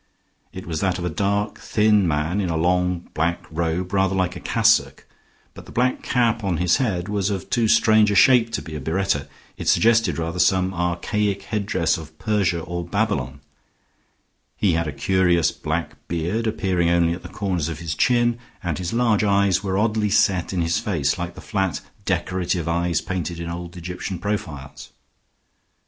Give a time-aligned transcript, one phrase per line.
[0.51, 4.35] It was that of a dark, thin man in a long black robe rather like
[4.35, 5.05] a cassock;
[5.53, 8.73] but the black cap on his head was of too strange a shape to be
[8.73, 9.27] a biretta.
[9.57, 13.41] It suggested, rather, some archaic headdress of Persia or Babylon.
[14.57, 18.79] He had a curious black beard appearing only at the corners of his chin, and
[18.79, 23.39] his large eyes were oddly set in his face like the flat decorative eyes painted
[23.39, 24.89] in old Egyptian profiles.